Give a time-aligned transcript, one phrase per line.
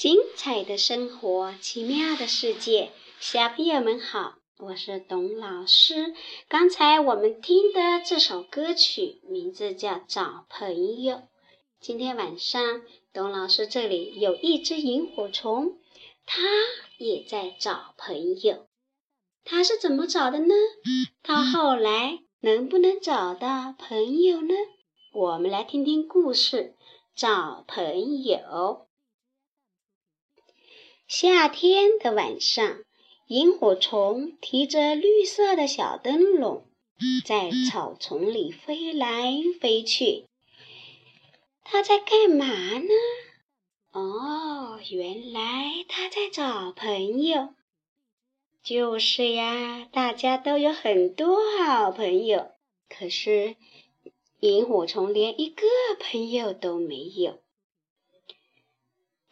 [0.00, 6.14] 精彩的生活，奇妙的世界，小朋友们好，我是董老师。
[6.48, 11.16] 刚才我们听的这首歌曲名字叫《找朋友》。
[11.80, 12.80] 今天晚上，
[13.12, 15.76] 董老师这里有一只萤火虫，
[16.24, 16.40] 它
[16.96, 18.68] 也在找朋友。
[19.44, 20.54] 它是怎么找的呢？
[21.22, 24.54] 它后来能不能找到朋友呢？
[25.12, 26.74] 我们来听听故事，
[27.14, 28.86] 找朋友。
[31.10, 32.84] 夏天的晚上，
[33.26, 36.68] 萤火虫提着绿色的小灯笼，
[37.26, 40.26] 在草丛里飞来飞去。
[41.64, 42.46] 它在干嘛
[42.78, 42.88] 呢？
[43.90, 47.48] 哦，原来它在找朋友。
[48.62, 52.52] 就是呀，大家都有很多好朋友，
[52.88, 53.56] 可是。
[54.38, 55.66] 萤火虫连一个
[55.98, 57.42] 朋友都没有，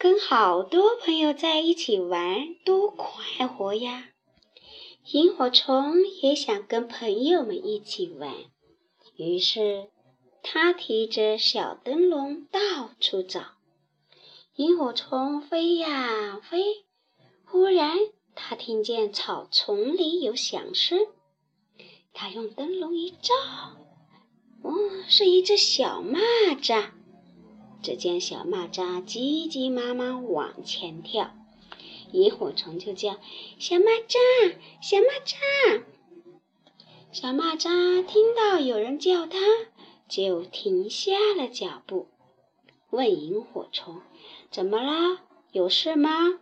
[0.00, 4.10] 跟好多朋友在一起玩多快活呀！
[5.10, 8.32] 萤火虫也想跟朋友们一起玩，
[9.16, 9.88] 于是
[10.40, 13.56] 它提着小灯笼到处找。
[14.54, 16.84] 萤火虫飞呀飞，
[17.44, 17.98] 忽然
[18.36, 21.00] 它听见草丛里有响声，
[22.12, 23.34] 它用灯笼一照。
[24.62, 24.72] 哦，
[25.08, 26.20] 是一只小蚂
[26.56, 26.92] 蚱。
[27.82, 31.34] 只见小蚂蚱急急忙忙往前跳，
[32.12, 33.16] 萤火虫就叫
[33.58, 35.82] ：“小蚂蚱，小蚂蚱。”
[37.12, 39.38] 小蚂蚱听到有人叫它，
[40.08, 42.08] 就停下了脚步，
[42.90, 44.02] 问萤火虫
[44.50, 45.20] ：“怎么了？
[45.52, 46.40] 有事吗？”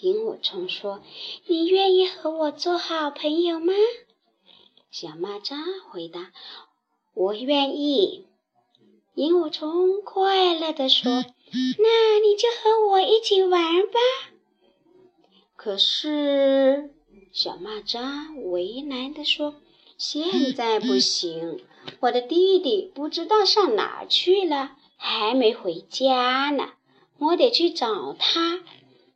[0.00, 1.02] 萤火虫说
[1.46, 3.74] ：“你愿意和我做好朋友吗？”
[4.90, 5.56] 小蚂蚱
[5.90, 6.32] 回答
[7.12, 8.26] ：“我愿意。”
[9.20, 11.12] 萤火虫快乐地说
[11.52, 13.98] ：“那你就和我一起玩吧。”
[15.56, 16.94] 可是，
[17.30, 19.56] 小蚂蚱为难地说
[19.98, 21.60] ：“现在不行，
[22.00, 26.70] 我的弟弟不知道上哪儿去了，还没回家呢，
[27.18, 28.60] 我得去找他。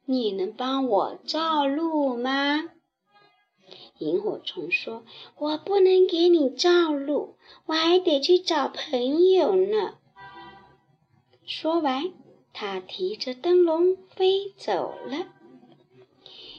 [0.04, 2.62] 你能帮我照路吗？”
[3.98, 5.04] 萤火虫说
[5.38, 9.98] ：“我不能给你照路，我还得去找朋友呢。”
[11.46, 12.12] 说完，
[12.52, 15.28] 他提着灯笼飞走了。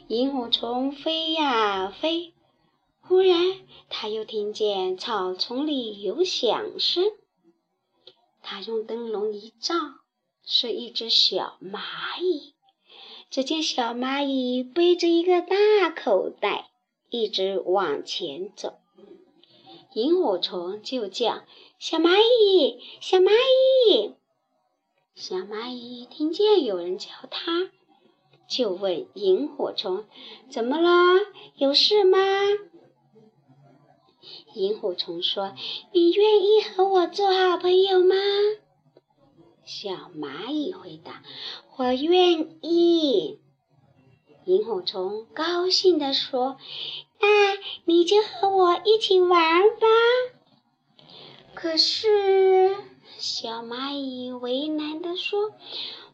[0.07, 2.34] 萤火虫飞呀飞，
[3.01, 3.38] 忽然
[3.90, 7.03] 他又听见草丛里有响声。
[8.41, 9.75] 他用灯笼一照，
[10.46, 12.53] 是一只小蚂蚁。
[13.31, 16.69] 只见小蚂蚁背着一个大口袋。
[17.18, 18.74] 一直往前走，
[19.94, 21.44] 萤火虫就叫
[21.79, 23.32] ：“小蚂蚁，小蚂
[23.88, 24.16] 蚁！”
[25.16, 27.72] 小蚂蚁听见有人叫它，
[28.50, 30.03] 就问萤火虫
[30.52, 31.22] ：“怎么了？
[31.56, 32.17] 有事吗？”
[34.56, 35.56] 萤火虫说
[35.94, 38.16] ：“你愿意和我做好朋友吗？”
[39.64, 41.23] 小蚂蚁回答
[41.78, 43.40] ：“我愿意。”
[44.46, 46.58] 萤火虫高兴地说
[47.20, 47.28] ：“那
[47.85, 49.88] 你就和我一起玩吧。”
[51.56, 52.76] 可是
[53.17, 55.53] 小蚂蚁为难地说：“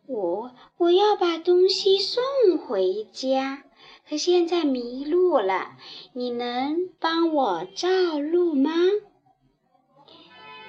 [0.07, 2.23] 我我要把东西送
[2.57, 3.63] 回家，
[4.07, 5.71] 可现在迷路了，
[6.13, 8.71] 你能帮我照路吗？”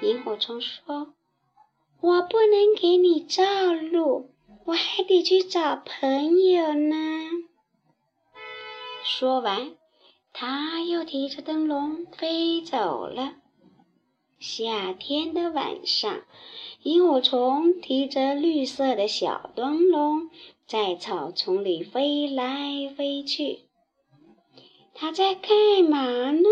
[0.01, 1.13] 萤火虫说
[2.01, 4.31] ：“我不能给你照路，
[4.65, 6.97] 我还得去找朋友呢。”
[9.05, 9.77] 说完，
[10.33, 13.35] 他又提着灯笼飞走了。
[14.39, 16.23] 夏天的晚上，
[16.83, 20.31] 萤火虫提着绿色的小灯笼，
[20.67, 23.61] 在草丛里飞来飞去。
[24.95, 26.49] 他在干嘛呢？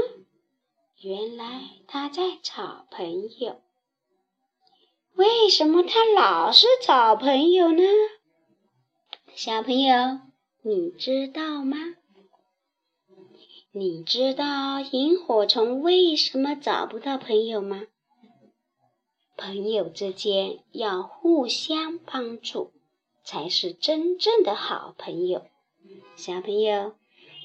[1.00, 3.60] 原来他在找朋友。
[5.14, 7.82] 为什么他老是找朋友呢？
[9.34, 10.20] 小朋友，
[10.62, 11.76] 你知道吗？
[13.72, 17.82] 你知道萤火虫为什么找不到朋友吗？
[19.36, 22.72] 朋友之间要互相帮助，
[23.22, 25.44] 才是真正的好朋友。
[26.16, 26.94] 小朋友，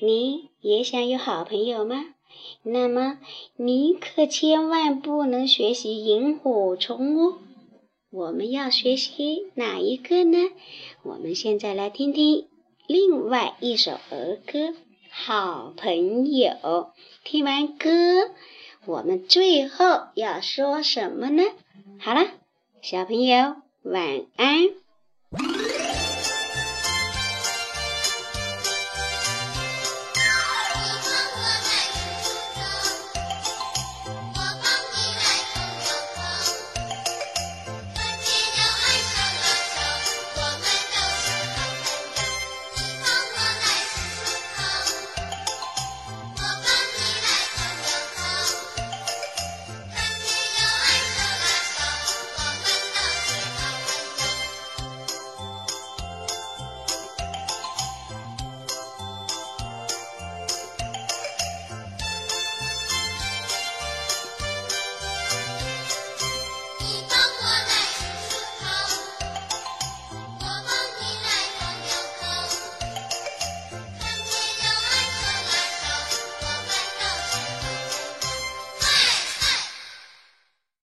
[0.02, 2.16] 你也想有好朋友吗？
[2.64, 3.20] 那么
[3.56, 7.38] 你可千万不能学习萤火虫哦。
[8.10, 10.40] 我们要学习哪一个呢？
[11.04, 12.48] 我们现在来听听
[12.88, 14.74] 另外一首儿歌。
[15.18, 16.92] 好朋友，
[17.24, 17.90] 听完歌，
[18.86, 21.42] 我们最后要说什么呢？
[22.00, 22.28] 好了，
[22.82, 24.85] 小朋友晚安。